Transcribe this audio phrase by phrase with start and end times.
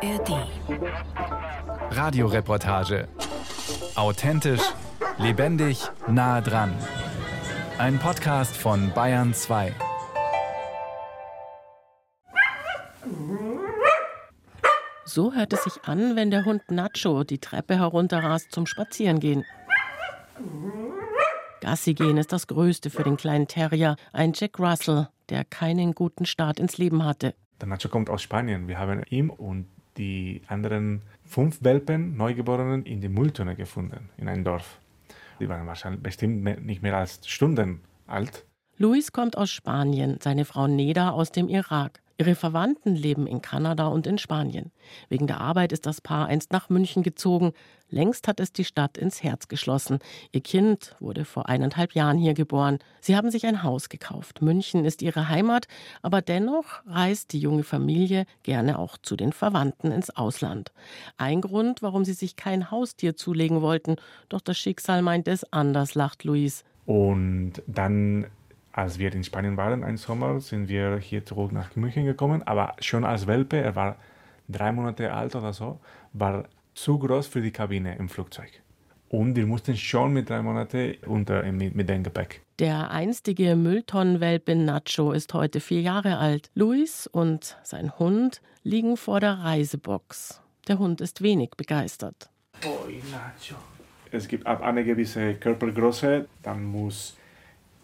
[0.00, 0.46] ARD.
[1.90, 3.08] Radioreportage.
[3.96, 4.62] Authentisch,
[5.18, 6.72] lebendig, nah dran.
[7.78, 9.74] Ein Podcast von Bayern 2.
[15.04, 19.44] So hört es sich an, wenn der Hund Nacho die Treppe herunterrast zum Spazierengehen.
[21.60, 26.24] Gassi gehen ist das Größte für den kleinen Terrier, ein Jack Russell, der keinen guten
[26.24, 27.34] Start ins Leben hatte.
[27.60, 28.68] Der Nacho kommt aus Spanien.
[28.68, 29.66] Wir haben ihn und
[29.98, 34.78] die anderen fünf Welpen, Neugeborenen, in die Mülltonne gefunden, in einem Dorf.
[35.40, 38.44] Die waren wahrscheinlich bestimmt nicht mehr als Stunden alt.
[38.76, 42.00] Luis kommt aus Spanien, seine Frau Neda aus dem Irak.
[42.20, 44.72] Ihre Verwandten leben in Kanada und in Spanien.
[45.08, 47.52] Wegen der Arbeit ist das Paar einst nach München gezogen.
[47.90, 50.00] Längst hat es die Stadt ins Herz geschlossen.
[50.32, 52.80] Ihr Kind wurde vor eineinhalb Jahren hier geboren.
[53.00, 54.42] Sie haben sich ein Haus gekauft.
[54.42, 55.68] München ist ihre Heimat,
[56.02, 60.72] aber dennoch reist die junge Familie gerne auch zu den Verwandten ins Ausland.
[61.18, 63.94] Ein Grund, warum sie sich kein Haustier zulegen wollten.
[64.28, 66.64] Doch das Schicksal meint es anders, lacht Luis.
[66.84, 68.26] Und dann
[68.72, 72.42] als wir in Spanien waren, einen Sommer, sind wir hier zurück nach München gekommen.
[72.44, 73.96] Aber schon als Welpe, er war
[74.48, 75.80] drei Monate alt oder so,
[76.12, 78.50] war zu groß für die Kabine im Flugzeug.
[79.08, 82.42] Und wir mussten schon mit drei Monaten unter mit, mit dem Gepäck.
[82.58, 86.50] Der einstige Mülltonnenwelpe Nacho ist heute vier Jahre alt.
[86.54, 90.42] Luis und sein Hund liegen vor der Reisebox.
[90.66, 92.28] Der Hund ist wenig begeistert.
[92.66, 93.56] Oh, Nacho.
[94.10, 97.16] Es gibt ab einer gewissen Körpergröße, dann muss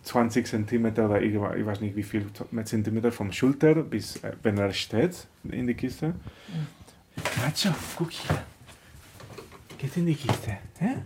[0.04, 2.26] 20 Zentimeter oder ich, weiß nicht wie viel
[2.64, 6.14] Zentimeter vom Schulter bis äh, wenn er steht in die Kiste.
[7.40, 8.44] Nacho, guck hier.
[9.78, 10.58] Geht in die Kiste.
[10.78, 10.96] Hä?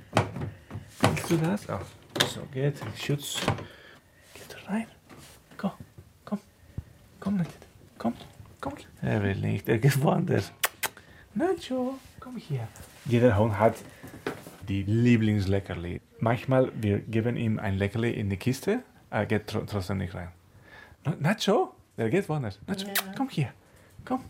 [1.00, 1.68] Willst du das?
[1.68, 2.74] Oh, so geht.
[2.96, 3.40] Schutz.
[4.34, 4.86] Geht rein.
[5.56, 5.72] Komm,
[6.24, 6.38] komm.
[7.20, 7.50] Komm nicht.
[7.98, 8.14] Komm,
[8.60, 8.74] komm.
[9.02, 9.68] Er will nicht.
[9.68, 10.52] Er geht woanders.
[11.34, 12.66] Nacho, komm hier.
[13.04, 13.76] Jeder Hund hat
[14.68, 16.00] die Lieblingsleckerli.
[16.20, 20.28] Manchmal wir geben ihm ein Leckerli in die Kiste, er geht tr trotzdem nicht rein.
[21.20, 22.60] Nacho, der geht woanders.
[22.66, 22.94] Nacho, ja.
[23.16, 23.52] komm hier.
[24.04, 24.20] Komm,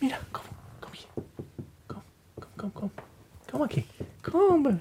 [0.00, 0.44] Mira, komm,
[0.80, 1.08] komm hier.
[1.86, 2.02] Komm,
[2.40, 2.90] komm, komm, komm.
[3.50, 3.84] Komm, okay.
[4.22, 4.80] Komm, Baby.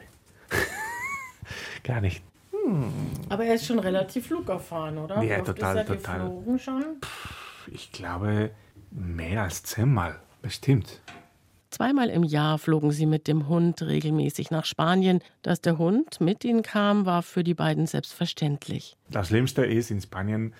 [1.84, 2.24] Gar nicht.
[2.52, 2.92] Hm.
[3.30, 5.22] Aber er ist schon relativ flugerfahren, oder?
[5.22, 6.20] Ja, Oft total, ist er total.
[6.20, 6.84] Geflogen schon?
[7.68, 8.52] Ich glaube,
[8.92, 10.20] mehr als zehnmal.
[10.42, 11.02] Bestimmt.
[11.74, 15.22] Zweimal im Jahr flogen sie mit dem Hund regelmäßig nach Spanien.
[15.42, 18.96] Dass der Hund mit ihnen kam, war für die beiden selbstverständlich.
[19.10, 20.54] Das Schlimmste ist, in Spanien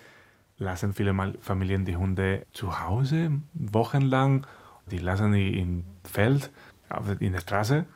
[0.58, 4.44] lassen viele Familien die Hunde zu Hause wochenlang.
[4.90, 6.50] Die lassen die im Feld,
[7.20, 7.86] in der Straße.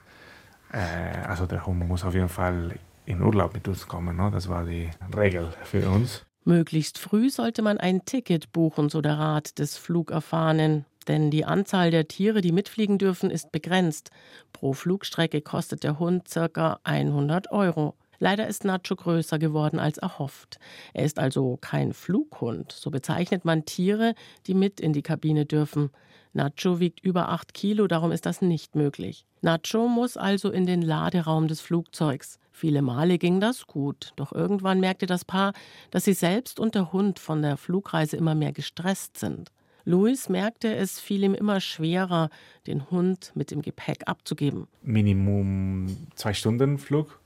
[0.71, 4.17] Äh, also der Hund muss auf jeden Fall in Urlaub mit uns kommen.
[4.17, 4.31] Ne?
[4.31, 6.25] Das war die Regel für uns.
[6.45, 11.91] Möglichst früh sollte man ein Ticket buchen, so der Rat des Flugerfahrenen denn die Anzahl
[11.91, 14.11] der Tiere, die mitfliegen dürfen, ist begrenzt.
[14.53, 16.79] Pro Flugstrecke kostet der Hund ca.
[16.85, 17.95] 100 Euro.
[18.21, 20.59] Leider ist Nacho größer geworden als erhofft.
[20.93, 22.73] Er ist also kein Flughund.
[22.73, 24.15] So bezeichnet man Tiere,
[24.47, 25.91] die mit in die Kabine dürfen.
[26.33, 29.25] Nacho wiegt über 8 Kilo, darum ist das nicht möglich.
[29.41, 32.39] Nacho muss also in den Laderaum des Flugzeugs.
[32.51, 35.53] Viele Male ging das gut, doch irgendwann merkte das Paar,
[35.93, 39.53] dass sie selbst und der Hund von der Flugreise immer mehr gestresst sind.
[39.89, 42.29] Louis merkte, es fiel ihm immer schwerer,
[42.67, 44.69] den Hund mit dem Gepäck abzugeben.
[44.83, 47.19] Minimum zwei Stunden Flug,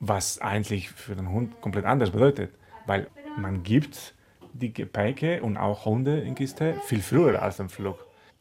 [0.00, 2.54] was eigentlich für den Hund komplett anders bedeutet,
[2.86, 4.14] weil man gibt
[4.54, 7.98] die Gepäcke und auch Hunde in Kiste viel früher als den Flug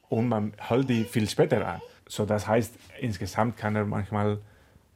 [0.08, 1.82] und man hält die viel später an.
[2.08, 4.40] So das heißt, insgesamt kann er manchmal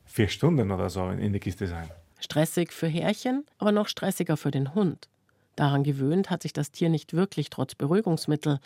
[0.05, 1.89] vier Stunden oder so in der Kiste sein.
[2.21, 5.09] Stressig für Härchen, aber noch stressiger für den Hund.
[5.55, 8.59] Daran gewöhnt hat sich das Tier nicht wirklich trotz Beruhigungsmittel.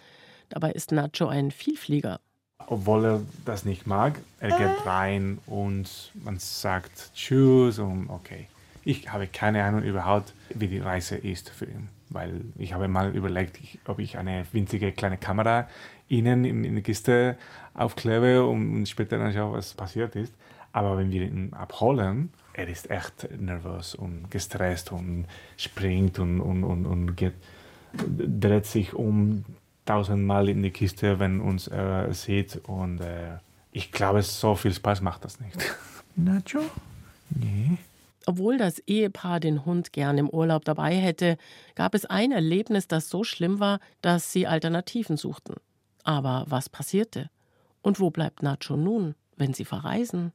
[0.49, 2.19] Dabei ist Nacho ein Vielflieger.
[2.67, 8.47] Obwohl er das nicht mag, er geht rein und man sagt Tschüss und okay.
[8.83, 11.89] Ich habe keine Ahnung überhaupt, wie die Reise ist für ihn.
[12.09, 15.67] Weil ich habe mal überlegt, ob ich eine winzige kleine Kamera
[16.07, 17.37] innen in, in die Kiste
[17.73, 20.33] aufklebe und später dann schaue, was passiert ist.
[20.71, 25.25] Aber wenn wir ihn abholen, er ist echt nervös und gestresst und
[25.57, 27.33] springt und, und, und, und geht,
[27.93, 29.43] dreht sich um
[29.85, 32.61] tausendmal in die Kiste, wenn uns er sieht.
[32.67, 33.37] Und äh,
[33.71, 35.57] ich glaube, so viel Spaß macht das nicht.
[36.15, 36.61] Nacho?
[37.29, 37.77] Nee.
[38.25, 41.37] Obwohl das Ehepaar den Hund gern im Urlaub dabei hätte,
[41.75, 45.55] gab es ein Erlebnis, das so schlimm war, dass sie Alternativen suchten.
[46.03, 47.29] Aber was passierte?
[47.81, 50.31] Und wo bleibt Nacho nun, wenn sie verreisen?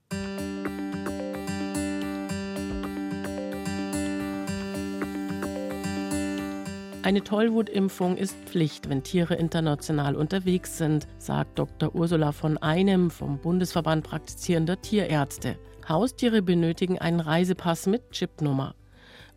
[7.03, 11.95] Eine Tollwutimpfung ist Pflicht, wenn Tiere international unterwegs sind, sagt Dr.
[11.95, 15.59] Ursula von Einem vom Bundesverband praktizierender Tierärzte.
[15.89, 18.75] Haustiere benötigen einen Reisepass mit Chipnummer.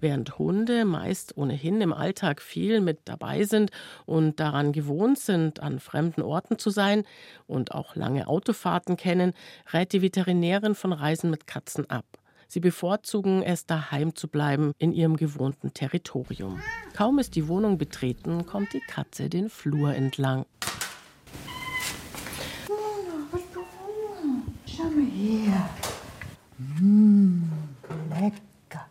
[0.01, 3.71] Während Hunde meist ohnehin im Alltag viel mit dabei sind
[4.05, 7.05] und daran gewohnt sind, an fremden Orten zu sein
[7.47, 9.31] und auch lange Autofahrten kennen,
[9.71, 12.05] rät die Veterinärin von Reisen mit Katzen ab.
[12.47, 16.61] Sie bevorzugen es, daheim zu bleiben, in ihrem gewohnten Territorium.
[16.93, 20.45] Kaum ist die Wohnung betreten, kommt die Katze den Flur entlang.
[24.65, 25.69] Schau mal her.
[26.57, 27.47] Mmh,
[28.09, 28.87] lecker.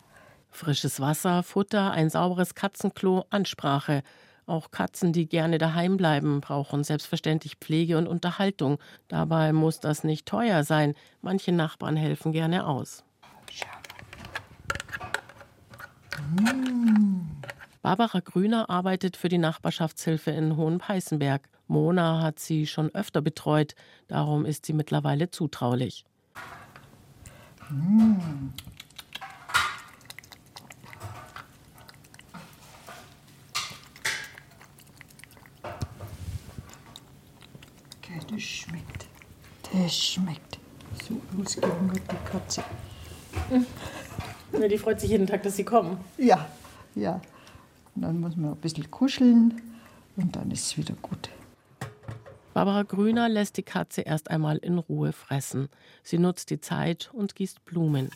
[0.49, 4.03] Frisches Wasser, Futter, ein sauberes Katzenklo, Ansprache.
[4.45, 8.77] Auch Katzen, die gerne daheim bleiben, brauchen selbstverständlich Pflege und Unterhaltung.
[9.07, 10.95] Dabei muss das nicht teuer sein.
[11.21, 13.03] Manche Nachbarn helfen gerne aus.
[17.81, 21.49] Barbara Grüner arbeitet für die Nachbarschaftshilfe in Hohenpeißenberg.
[21.67, 23.75] Mona hat sie schon öfter betreut,
[24.07, 26.05] darum ist sie mittlerweile zutraulich.
[37.97, 39.07] Okay, das schmeckt.
[39.71, 40.59] Das schmeckt.
[41.03, 42.63] So ausgehungert, die Katze.
[44.59, 45.97] Ja, die freut sich jeden Tag, dass sie kommen.
[46.17, 46.47] Ja,
[46.95, 47.19] ja.
[47.95, 49.61] Und dann muss man ein bisschen kuscheln
[50.15, 51.29] und dann ist es wieder gut.
[52.53, 55.69] Barbara Grüner lässt die Katze erst einmal in Ruhe fressen.
[56.03, 58.11] Sie nutzt die Zeit und gießt Blumen.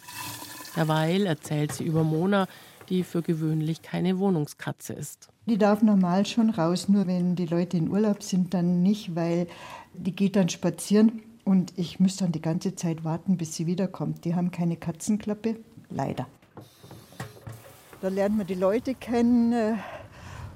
[0.75, 2.47] Derweil erzählt sie über Mona,
[2.89, 5.29] die für gewöhnlich keine Wohnungskatze ist.
[5.47, 9.47] Die darf normal schon raus, nur wenn die Leute in Urlaub sind, dann nicht, weil
[9.93, 14.25] die geht dann spazieren und ich muss dann die ganze Zeit warten, bis sie wiederkommt.
[14.25, 15.55] Die haben keine Katzenklappe,
[15.89, 16.27] leider.
[18.01, 19.75] Da lernt man die Leute kennen äh,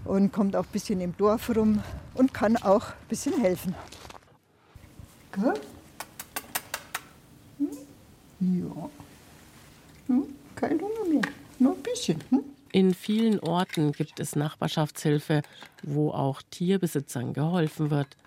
[0.04, 1.82] und kommt auch ein bisschen im Dorf rum
[2.14, 3.74] und kann auch ein bisschen helfen.
[5.32, 5.54] Gell?
[7.58, 7.70] Hm?
[8.60, 8.90] Ja.
[10.08, 10.24] Hm?
[10.58, 11.22] Kein Hunger mehr,
[11.58, 12.22] nur ein bisschen.
[12.32, 12.44] Hm?
[12.74, 15.42] In vielen Orten gibt es Nachbarschaftshilfe,
[15.84, 18.18] wo auch Tierbesitzern geholfen wird.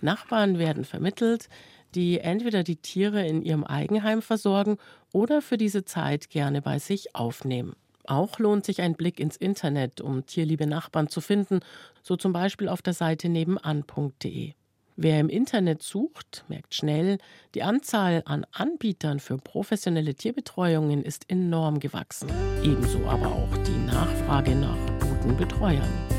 [0.00, 1.48] Nachbarn werden vermittelt,
[1.94, 4.78] die entweder die Tiere in ihrem Eigenheim versorgen
[5.12, 7.74] oder für diese Zeit gerne bei sich aufnehmen.
[8.04, 11.60] Auch lohnt sich ein Blick ins Internet, um tierliebe Nachbarn zu finden,
[12.02, 14.54] so zum Beispiel auf der Seite nebenan.de.
[14.96, 17.18] Wer im Internet sucht, merkt schnell,
[17.54, 22.28] die Anzahl an Anbietern für professionelle Tierbetreuungen ist enorm gewachsen.
[22.62, 26.11] Ebenso aber auch die Nachfrage nach guten Betreuern.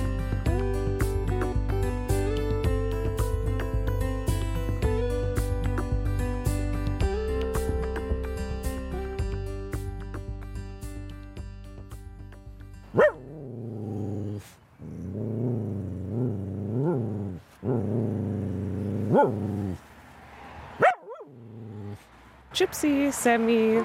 [22.53, 23.81] Gypsy, Sammy,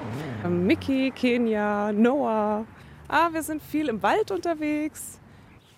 [0.47, 2.65] Mickey, Kenia, Noah.
[3.07, 5.19] Ah, wir sind viel im Wald unterwegs.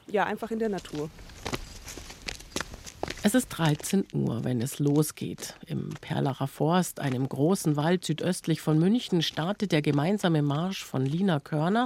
[0.07, 1.09] Ja, einfach in der Natur.
[3.23, 5.55] Es ist 13 Uhr, wenn es losgeht.
[5.67, 11.39] Im Perlacher Forst, einem großen Wald südöstlich von München, startet der gemeinsame Marsch von Lina
[11.39, 11.85] Körner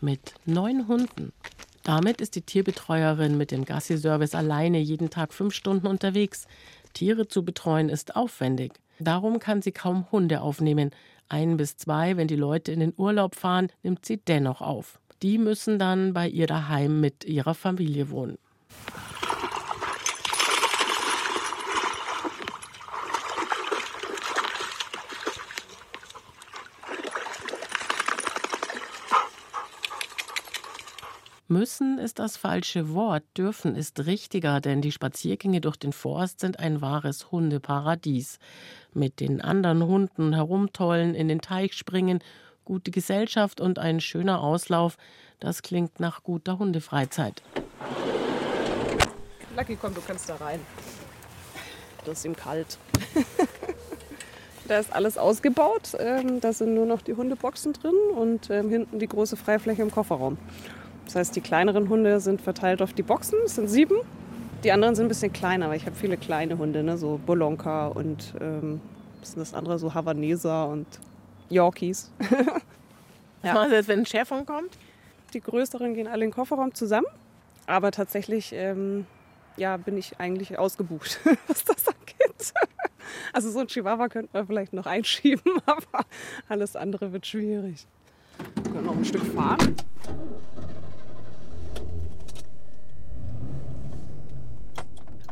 [0.00, 1.32] mit neun Hunden.
[1.82, 6.46] Damit ist die Tierbetreuerin mit dem Gassi-Service alleine jeden Tag fünf Stunden unterwegs.
[6.92, 8.72] Tiere zu betreuen ist aufwendig.
[8.98, 10.90] Darum kann sie kaum Hunde aufnehmen.
[11.28, 15.00] Ein bis zwei, wenn die Leute in den Urlaub fahren, nimmt sie dennoch auf.
[15.22, 18.38] Die müssen dann bei ihr daheim mit ihrer Familie wohnen.
[31.52, 36.58] Müssen ist das falsche Wort, dürfen ist richtiger, denn die Spaziergänge durch den Forst sind
[36.58, 38.38] ein wahres Hundeparadies.
[38.94, 42.20] Mit den anderen Hunden herumtollen, in den Teich springen,
[42.64, 44.96] gute Gesellschaft und ein schöner Auslauf,
[45.40, 47.42] das klingt nach guter Hundefreizeit.
[49.54, 50.60] Lucky, komm, du kannst da rein.
[52.06, 52.78] Das ist ihm kalt.
[54.68, 55.98] da ist alles ausgebaut.
[55.98, 59.90] Ähm, da sind nur noch die Hundeboxen drin und ähm, hinten die große Freifläche im
[59.90, 60.38] Kofferraum.
[61.12, 63.96] Das heißt, die kleineren Hunde sind verteilt auf die Boxen, es sind sieben.
[64.64, 66.96] Die anderen sind ein bisschen kleiner, aber ich habe viele kleine Hunde, ne?
[66.96, 68.80] so Bolonka und ähm,
[69.20, 70.86] was ist das andere, so Havaneser und
[71.50, 72.10] Yorkies.
[73.42, 73.54] ja.
[73.54, 74.78] Was ist, wenn ein Schäfer kommt?
[75.34, 77.08] Die größeren gehen alle in den Kofferraum zusammen,
[77.66, 79.04] aber tatsächlich ähm,
[79.58, 82.54] ja, bin ich eigentlich ausgebucht, was das angeht.
[83.34, 86.06] Also so ein Chihuahua könnte man vielleicht noch einschieben, aber
[86.48, 87.86] alles andere wird schwierig.
[88.54, 89.76] Wir können noch ein Stück fahren.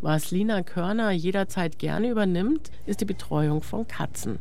[0.02, 4.38] Was Lina Körner jederzeit gerne übernimmt, ist die Betreuung von Katzen.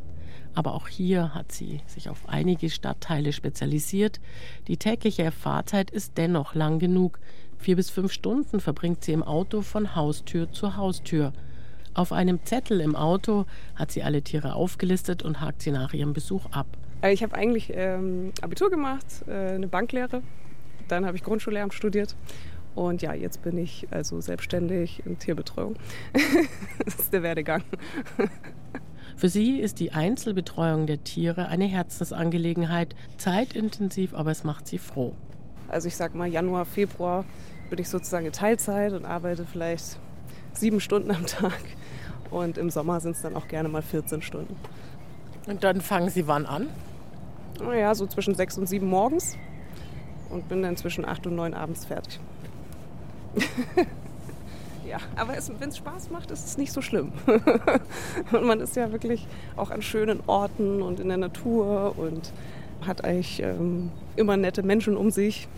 [0.54, 4.20] Aber auch hier hat sie sich auf einige Stadtteile spezialisiert.
[4.68, 7.20] Die tägliche Fahrzeit ist dennoch lang genug.
[7.58, 11.34] Vier bis fünf Stunden verbringt sie im Auto von Haustür zu Haustür.
[11.92, 16.14] Auf einem Zettel im Auto hat sie alle Tiere aufgelistet und hakt sie nach ihrem
[16.14, 16.66] Besuch ab.
[17.02, 20.22] Äh, ich habe eigentlich ähm, Abitur gemacht, äh, eine Banklehre.
[20.88, 22.16] Dann habe ich Grundschullehramt studiert.
[22.74, 25.74] Und ja, jetzt bin ich also selbstständig in Tierbetreuung.
[26.84, 27.62] das ist der Werdegang.
[29.16, 35.14] Für sie ist die Einzelbetreuung der Tiere eine Herzensangelegenheit, zeitintensiv, aber es macht sie froh.
[35.68, 37.24] Also ich sag mal, Januar, Februar
[37.68, 39.98] bin ich sozusagen in Teilzeit und arbeite vielleicht
[40.52, 41.60] sieben Stunden am Tag.
[42.30, 44.56] Und im Sommer sind es dann auch gerne mal 14 Stunden.
[45.46, 46.68] Und dann fangen Sie wann an?
[47.60, 49.36] Naja, so zwischen sechs und sieben morgens
[50.30, 52.20] und bin dann zwischen acht und neun abends fertig.
[54.88, 57.12] Ja, aber wenn es Spaß macht, ist es nicht so schlimm.
[58.32, 62.32] und man ist ja wirklich auch an schönen Orten und in der Natur und
[62.86, 65.48] hat eigentlich ähm, immer nette Menschen um sich.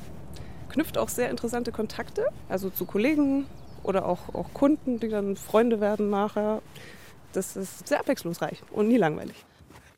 [0.69, 3.47] Knüpft auch sehr interessante Kontakte, also zu Kollegen
[3.83, 6.63] oder auch, auch Kunden, die dann Freunde werden nachher.
[7.33, 9.45] Das ist sehr abwechslungsreich und nie langweilig.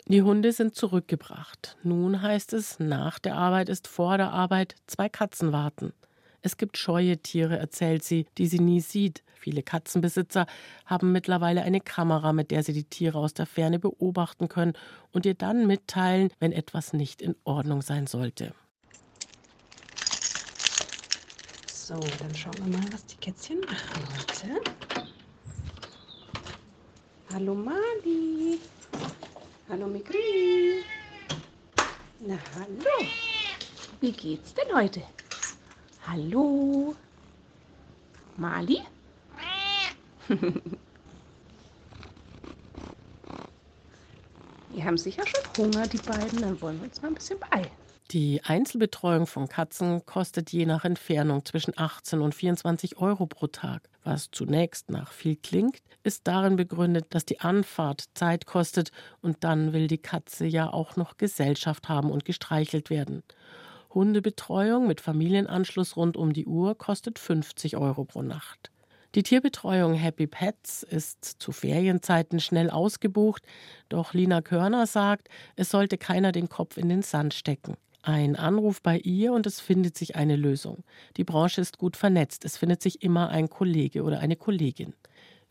[0.06, 1.76] Die Hunde sind zurückgebracht.
[1.82, 5.94] Nun heißt es, nach der Arbeit ist vor der Arbeit, zwei Katzen warten.
[6.46, 9.22] Es gibt scheue Tiere, erzählt sie, die sie nie sieht.
[9.34, 10.44] Viele Katzenbesitzer
[10.84, 14.74] haben mittlerweile eine Kamera, mit der sie die Tiere aus der Ferne beobachten können
[15.10, 18.52] und ihr dann mitteilen, wenn etwas nicht in Ordnung sein sollte.
[21.72, 24.60] So, dann schauen wir mal, was die Kätzchen machen heute.
[27.32, 28.58] Hallo Mali.
[29.70, 30.84] Hallo Mikri.
[32.20, 33.08] Na hallo.
[34.02, 35.02] Wie geht's denn heute?
[36.06, 36.94] Hallo.
[38.36, 38.82] Mali?
[44.74, 46.40] Die haben sicher schon Hunger, die beiden.
[46.40, 47.70] Dann wollen wir uns mal ein bisschen bei.
[48.10, 53.88] Die Einzelbetreuung von Katzen kostet je nach Entfernung zwischen 18 und 24 Euro pro Tag.
[54.02, 58.90] Was zunächst nach viel klingt, ist darin begründet, dass die Anfahrt Zeit kostet
[59.22, 63.22] und dann will die Katze ja auch noch Gesellschaft haben und gestreichelt werden.
[63.94, 68.70] Hundebetreuung mit Familienanschluss rund um die Uhr kostet 50 Euro pro Nacht.
[69.14, 73.44] Die Tierbetreuung Happy Pets ist zu Ferienzeiten schnell ausgebucht,
[73.88, 77.76] doch Lina Körner sagt, es sollte keiner den Kopf in den Sand stecken.
[78.02, 80.84] Ein Anruf bei ihr und es findet sich eine Lösung.
[81.16, 82.44] Die Branche ist gut vernetzt.
[82.44, 84.94] Es findet sich immer ein Kollege oder eine Kollegin.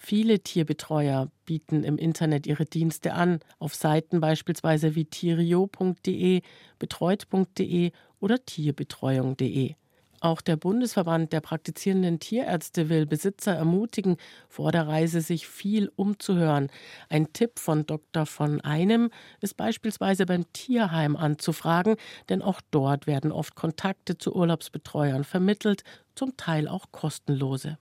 [0.05, 6.41] Viele Tierbetreuer bieten im Internet ihre Dienste an, auf Seiten beispielsweise wie tierio.de,
[6.77, 9.75] betreut.de oder tierbetreuung.de.
[10.19, 14.17] Auch der Bundesverband der praktizierenden Tierärzte will Besitzer ermutigen,
[14.50, 16.67] vor der Reise sich viel umzuhören.
[17.07, 18.25] Ein Tipp von Dr.
[18.25, 21.95] von Einem ist beispielsweise beim Tierheim anzufragen,
[22.27, 27.77] denn auch dort werden oft Kontakte zu Urlaubsbetreuern vermittelt, zum Teil auch kostenlose.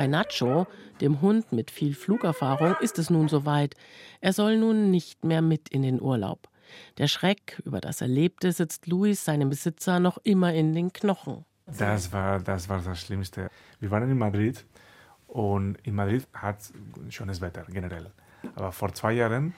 [0.00, 0.66] Bei Nacho,
[1.02, 3.74] dem Hund mit viel Flugerfahrung, ist es nun soweit.
[4.22, 6.48] Er soll nun nicht mehr mit in den Urlaub.
[6.96, 11.44] Der Schreck über das Erlebte sitzt Luis, seinem Besitzer, noch immer in den Knochen.
[11.66, 13.50] Das war das, war das Schlimmste.
[13.78, 14.64] Wir waren in Madrid
[15.26, 16.72] und in Madrid hat
[17.10, 18.10] schönes Wetter generell.
[18.54, 19.52] Aber vor zwei Jahren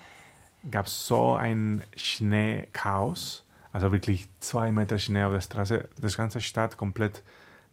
[0.68, 6.40] gab es so ein Schneechaos, also wirklich zwei Meter Schnee auf der Straße, das ganze
[6.40, 7.22] Stadt komplett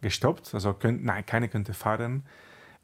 [0.02, 0.54] gestoppt.
[0.54, 2.22] Also könnt, nein, keine könnte fahren.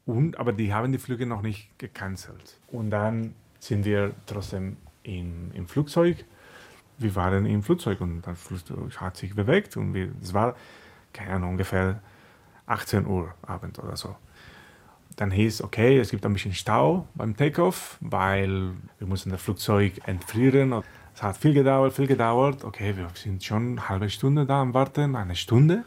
[0.07, 2.59] Und, aber die haben die Flüge noch nicht gecancelt.
[2.67, 6.23] Und dann sind wir trotzdem in, im Flugzeug.
[6.97, 10.55] Wir waren im Flugzeug und das Flugzeug hat sich bewegt und wir, es war,
[11.11, 12.01] keine Ahnung, ungefähr
[12.67, 14.15] 18 Uhr Abend oder so.
[15.17, 20.07] Dann hieß, okay, es gibt ein bisschen Stau beim Takeoff, weil wir mussten das Flugzeug
[20.07, 20.83] entfrieren.
[21.13, 22.63] Es hat viel gedauert, viel gedauert.
[22.63, 25.83] Okay, wir sind schon eine halbe Stunde da am Warten, eine Stunde.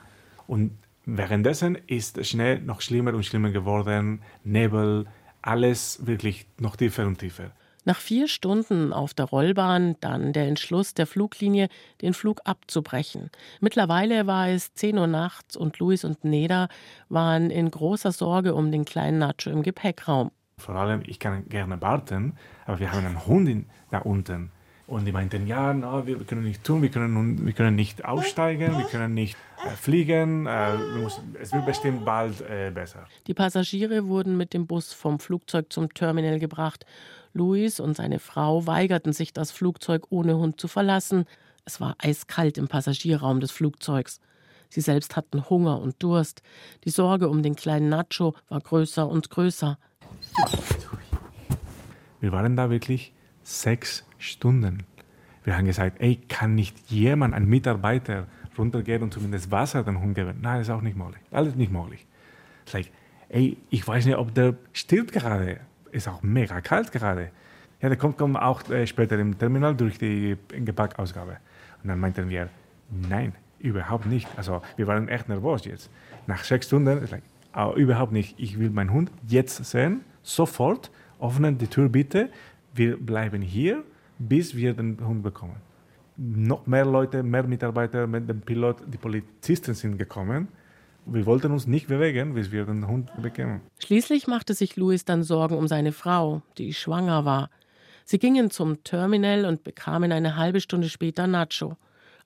[0.46, 0.76] Und
[1.06, 5.06] Währenddessen ist Schnee noch schlimmer und schlimmer geworden, Nebel,
[5.42, 7.52] alles wirklich noch tiefer und tiefer.
[7.86, 11.68] Nach vier Stunden auf der Rollbahn dann der Entschluss der Fluglinie,
[12.02, 13.30] den Flug abzubrechen.
[13.60, 16.68] Mittlerweile war es 10 Uhr nachts und Luis und Neda
[17.08, 20.30] waren in großer Sorge um den kleinen Nacho im Gepäckraum.
[20.58, 24.52] Vor allem, ich kann gerne warten, aber wir haben einen Hund da unten.
[24.90, 28.76] Und die meinten, ja, no, wir können nicht tun, wir können, wir können nicht aussteigen,
[28.76, 33.06] wir können nicht äh, fliegen, äh, müssen, es wird bestimmt bald äh, besser.
[33.28, 36.86] Die Passagiere wurden mit dem Bus vom Flugzeug zum Terminal gebracht.
[37.34, 41.24] Luis und seine Frau weigerten sich, das Flugzeug ohne Hund zu verlassen.
[41.64, 44.18] Es war eiskalt im Passagierraum des Flugzeugs.
[44.70, 46.42] Sie selbst hatten Hunger und Durst.
[46.82, 49.78] Die Sorge um den kleinen Nacho war größer und größer.
[52.18, 53.12] Wir waren da wirklich
[53.50, 54.84] sechs Stunden.
[55.44, 58.26] Wir haben gesagt, ey, kann nicht jemand, ein Mitarbeiter,
[58.56, 60.38] runtergehen und zumindest Wasser dem Hund geben?
[60.40, 61.20] Nein, das ist auch nicht möglich.
[61.30, 62.06] Alles nicht möglich.
[62.72, 62.90] Like,
[63.30, 65.60] ey, ich weiß nicht, ob der stirbt gerade.
[65.90, 67.30] Ist auch mega kalt gerade.
[67.80, 71.38] Ja, der kommt, kommt auch äh, später im Terminal durch die Gepäckausgabe.
[71.82, 72.48] Und dann meinten wir,
[72.90, 74.28] nein, überhaupt nicht.
[74.36, 75.90] Also wir waren echt nervös jetzt.
[76.26, 77.22] Nach sechs Stunden, like,
[77.56, 78.38] oh, überhaupt nicht.
[78.38, 80.90] Ich will meinen Hund jetzt sehen, sofort.
[81.20, 82.30] Öffnen die Tür bitte.
[82.74, 83.84] Wir bleiben hier
[84.20, 85.56] bis wir den Hund bekommen.
[86.16, 90.48] Noch mehr Leute, mehr Mitarbeiter mit dem Pilot, die Polizisten sind gekommen.
[91.06, 93.62] Wir wollten uns nicht bewegen, bis wir den Hund bekämen.
[93.78, 97.48] Schließlich machte sich Louis dann Sorgen um seine Frau, die schwanger war.
[98.04, 101.76] Sie gingen zum Terminal und bekamen eine halbe Stunde später Nacho.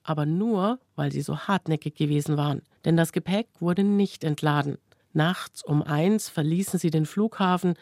[0.03, 2.61] Aber nur, weil sie so hartnäckig gewesen waren.
[2.83, 4.77] Denn das Gepäck wurde nicht entladen.
[5.13, 7.75] Nachts um eins verließen sie den Flughafen.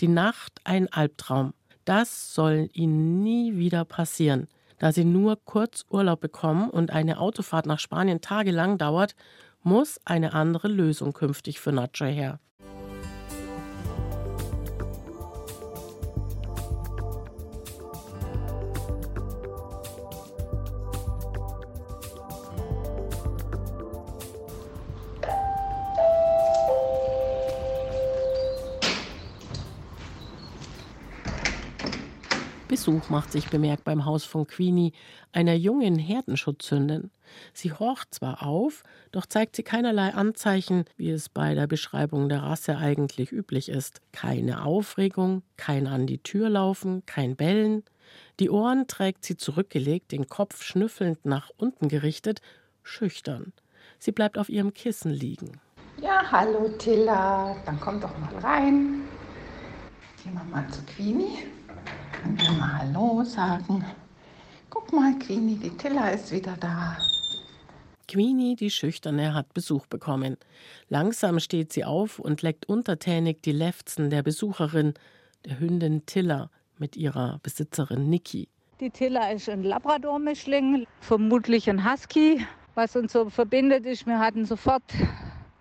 [0.00, 1.52] Die Nacht ein Albtraum.
[1.84, 4.48] Das soll ihnen nie wieder passieren.
[4.78, 9.14] Da sie nur kurz Urlaub bekommen und eine Autofahrt nach Spanien tagelang dauert,
[9.62, 12.40] muss eine andere Lösung künftig für Nacho her.
[32.82, 34.92] Besuch macht sich bemerkt beim Haus von Queenie,
[35.30, 37.12] einer jungen Herdenschutzhündin.
[37.54, 42.42] Sie horcht zwar auf, doch zeigt sie keinerlei Anzeichen, wie es bei der Beschreibung der
[42.42, 44.00] Rasse eigentlich üblich ist.
[44.10, 47.84] Keine Aufregung, kein an die Tür laufen, kein Bellen.
[48.40, 52.40] Die Ohren trägt sie zurückgelegt, den Kopf schnüffelnd nach unten gerichtet,
[52.82, 53.52] schüchtern.
[54.00, 55.60] Sie bleibt auf ihrem Kissen liegen.
[56.00, 59.02] Ja, hallo Tilla, dann komm doch mal rein.
[60.24, 61.38] Gehen wir mal zu Queenie.
[62.22, 63.84] Können wir mal Hallo sagen?
[64.70, 66.96] Guck mal, Queenie, die Tilla ist wieder da.
[68.06, 70.36] Queenie, die Schüchterne, hat Besuch bekommen.
[70.88, 74.94] Langsam steht sie auf und leckt untertänig die Lefzen der Besucherin,
[75.44, 78.48] der Hündin Tilla, mit ihrer Besitzerin Niki.
[78.78, 82.46] Die Tilla ist ein Labrador-Mischling, vermutlich ein Husky.
[82.76, 84.84] Was uns so verbindet, ist, wir hatten sofort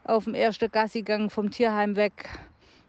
[0.03, 2.29] auf dem ersten Gassigang vom Tierheim weg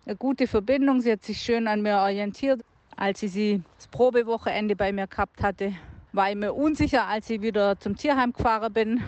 [0.04, 1.00] eine gute Verbindung.
[1.00, 2.60] Sie hat sich schön an mir orientiert
[3.02, 5.74] als ich sie das Probewochenende bei mir gehabt hatte,
[6.12, 9.02] war ich mir unsicher, als ich wieder zum Tierheim gefahren bin.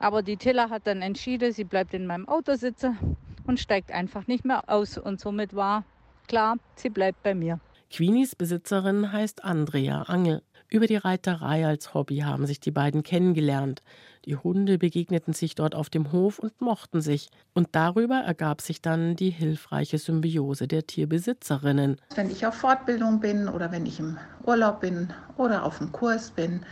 [0.00, 4.26] Aber die Tilla hat dann entschieden, sie bleibt in meinem Auto sitzen und steigt einfach
[4.26, 4.98] nicht mehr aus.
[4.98, 5.84] Und somit war
[6.26, 7.60] klar, sie bleibt bei mir.
[7.92, 10.42] Queenies Besitzerin heißt Andrea Angel.
[10.72, 13.82] Über die Reiterei als Hobby haben sich die beiden kennengelernt.
[14.24, 17.28] Die Hunde begegneten sich dort auf dem Hof und mochten sich.
[17.52, 22.00] Und darüber ergab sich dann die hilfreiche Symbiose der Tierbesitzerinnen.
[22.14, 26.30] Wenn ich auf Fortbildung bin oder wenn ich im Urlaub bin oder auf dem Kurs
[26.30, 26.64] bin,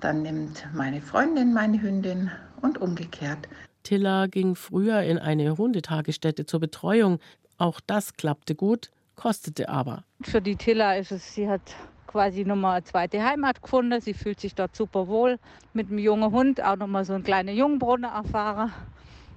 [0.00, 2.30] dann nimmt meine Freundin meine Hündin
[2.60, 3.48] und umgekehrt.
[3.82, 7.18] Tilla ging früher in eine Hundetagesstätte zur Betreuung.
[7.56, 10.04] Auch das klappte gut, kostete aber.
[10.20, 11.62] Für die Tilla ist es, sie hat
[12.08, 14.00] quasi nochmal eine zweite Heimat gefunden.
[14.00, 15.38] Sie fühlt sich dort super wohl.
[15.72, 18.72] Mit einem jungen Hund auch nochmal so einen kleinen Jungbrunnen erfahren.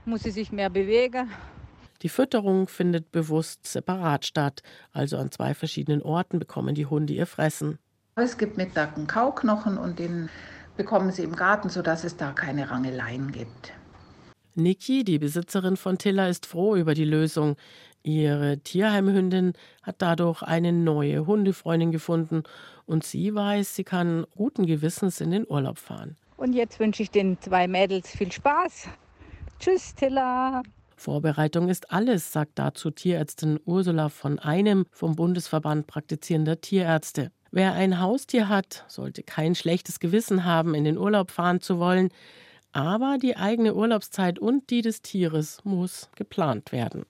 [0.05, 1.29] Muss sie sich mehr bewegen.
[2.01, 4.63] Die Fütterung findet bewusst separat statt.
[4.91, 7.77] Also an zwei verschiedenen Orten bekommen die Hunde ihr Fressen.
[8.15, 10.29] Es gibt Mittag einen Kauknochen und den
[10.77, 13.73] bekommen sie im Garten, sodass es da keine Rangeleien gibt.
[14.55, 17.55] Niki, die Besitzerin von Tilla, ist froh über die Lösung.
[18.03, 22.43] Ihre Tierheimhündin hat dadurch eine neue Hundefreundin gefunden
[22.85, 26.17] und sie weiß, sie kann guten Gewissens in den Urlaub fahren.
[26.37, 28.89] Und jetzt wünsche ich den zwei Mädels viel Spaß.
[29.59, 30.63] Tschüss, Tilla.
[30.95, 37.31] Vorbereitung ist alles, sagt dazu Tierärztin Ursula von einem vom Bundesverband praktizierender Tierärzte.
[37.51, 42.09] Wer ein Haustier hat, sollte kein schlechtes Gewissen haben, in den Urlaub fahren zu wollen.
[42.73, 47.05] Aber die eigene Urlaubszeit und die des Tieres muss geplant werden.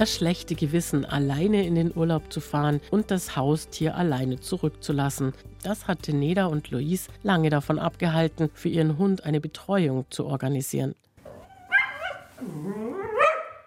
[0.00, 5.34] das schlechte Gewissen, alleine in den Urlaub zu fahren und das Haustier alleine zurückzulassen.
[5.62, 10.94] Das hatte Neda und Louise lange davon abgehalten, für ihren Hund eine Betreuung zu organisieren.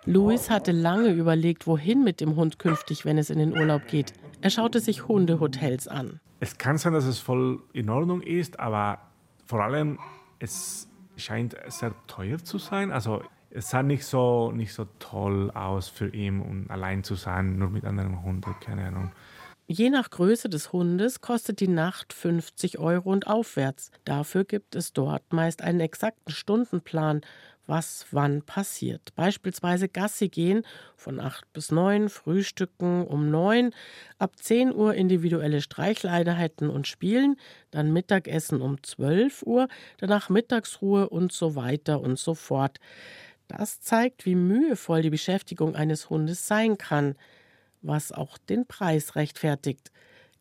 [0.06, 4.13] Louis hatte lange überlegt, wohin mit dem Hund künftig, wenn es in den Urlaub geht.
[4.42, 6.20] Er schaute sich Hundehotels an.
[6.42, 9.00] Es kann sein, dass es voll in Ordnung ist, aber
[9.46, 10.00] vor allem,
[10.39, 12.92] es scheint sehr teuer zu sein.
[12.92, 17.58] Also es sah nicht so, nicht so toll aus für ihn, um allein zu sein,
[17.58, 19.12] nur mit anderen Hunden, keine Ahnung.
[19.66, 23.92] Je nach Größe des Hundes kostet die Nacht 50 Euro und aufwärts.
[24.04, 27.22] Dafür gibt es dort meist einen exakten Stundenplan,
[27.65, 29.13] was wann passiert.
[29.15, 30.63] Beispielsweise Gassi gehen
[30.95, 33.71] von 8 bis 9, Frühstücken um 9,
[34.17, 37.38] ab 10 Uhr individuelle Streichleinheiten und Spielen,
[37.71, 42.80] dann Mittagessen um 12 Uhr, danach Mittagsruhe und so weiter und so fort.
[43.47, 47.15] Das zeigt, wie mühevoll die Beschäftigung eines Hundes sein kann,
[47.82, 49.91] was auch den Preis rechtfertigt.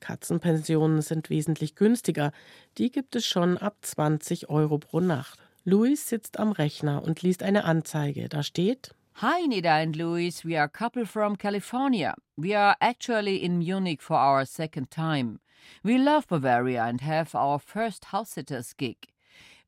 [0.00, 2.32] Katzenpensionen sind wesentlich günstiger.
[2.78, 5.41] Die gibt es schon ab 20 Euro pro Nacht.
[5.64, 8.28] Louis sitzt am Rechner und liest eine Anzeige.
[8.28, 10.44] Da steht: Hi, Nida and Louis.
[10.44, 12.14] We are a couple from California.
[12.36, 15.38] We are actually in Munich for our second time.
[15.84, 18.96] We love Bavaria and have our first house sitters gig.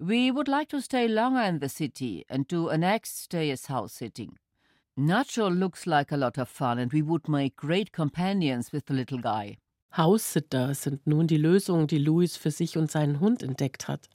[0.00, 3.66] We would like to stay longer in the city and do a next stay as
[3.66, 4.36] house sitting.
[4.98, 8.94] Nacho looks like a lot of fun and we would make great companions with the
[8.94, 9.58] little guy.
[9.90, 14.08] House-Sitter sind nun die Lösung, die Louis für sich und seinen Hund entdeckt hat.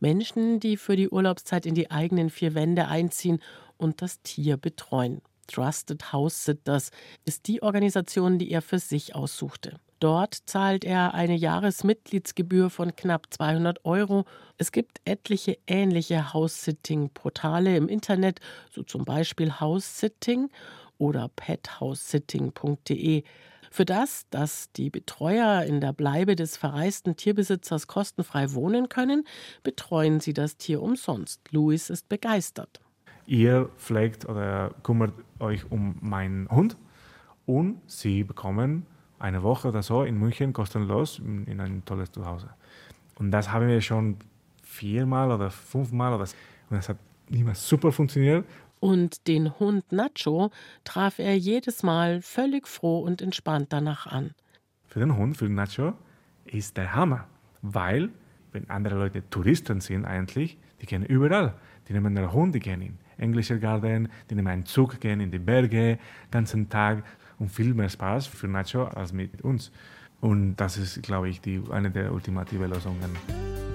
[0.00, 3.40] Menschen, die für die Urlaubszeit in die eigenen vier Wände einziehen
[3.76, 5.20] und das Tier betreuen.
[5.46, 6.90] Trusted House Sitters
[7.24, 9.80] ist die Organisation, die er für sich aussuchte.
[10.00, 14.26] Dort zahlt er eine Jahresmitgliedsgebühr von knapp 200 Euro.
[14.56, 18.38] Es gibt etliche ähnliche House-Sitting-Portale im Internet,
[18.70, 20.50] so zum Beispiel House-Sitting
[20.98, 23.24] oder pethousesitting.de.
[23.70, 29.24] Für das, dass die Betreuer in der Bleibe des verreisten Tierbesitzers kostenfrei wohnen können,
[29.62, 31.40] betreuen sie das Tier umsonst.
[31.50, 32.80] Louis ist begeistert.
[33.26, 36.76] Ihr pflegt oder kümmert euch um meinen Hund
[37.46, 38.86] und sie bekommen
[39.18, 42.48] eine Woche oder so in München kostenlos in, in ein tolles Zuhause.
[43.16, 44.16] Und das haben wir schon
[44.62, 46.24] viermal oder fünfmal oder
[46.70, 46.98] und das hat
[47.30, 48.44] immer super funktioniert.
[48.80, 50.50] Und den Hund Nacho
[50.84, 54.32] traf er jedes Mal völlig froh und entspannt danach an.
[54.86, 55.94] Für den Hund, für den Nacho,
[56.44, 57.26] ist der Hammer.
[57.62, 58.10] Weil,
[58.52, 61.54] wenn andere Leute Touristen sind eigentlich, die gehen überall.
[61.88, 65.30] Die nehmen den Hund, die gehen in englische Garten, die nehmen einen Zug, gehen in
[65.30, 65.98] die Berge,
[66.30, 67.04] ganzen Tag
[67.38, 69.72] und viel mehr Spaß für Nacho als mit uns.
[70.20, 73.67] Und das ist, glaube ich, die, eine der ultimativen Lösungen.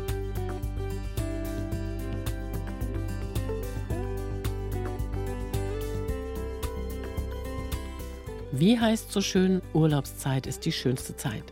[8.66, 11.44] Wie heißt so schön, Urlaubszeit ist die schönste Zeit.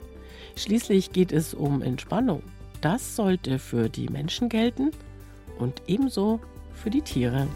[0.56, 2.42] Schließlich geht es um Entspannung.
[2.80, 4.92] Das sollte für die Menschen gelten
[5.60, 6.40] und ebenso
[6.74, 7.50] für die Tiere.